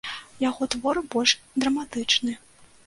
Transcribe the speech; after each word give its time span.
Яго 0.43 0.69
твор 0.75 1.01
больш 1.15 1.37
драматычны. 1.63 2.33